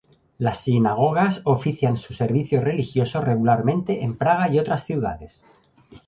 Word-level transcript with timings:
Las 0.39 0.61
sinagogas 0.63 1.41
ofician 1.43 1.95
su 1.95 2.15
servicio 2.15 2.59
religioso 2.59 3.21
regularmente 3.21 4.03
en 4.03 4.17
Praga 4.17 4.51
y 4.51 4.57
otras 4.57 4.83
ciudades. 4.83 5.43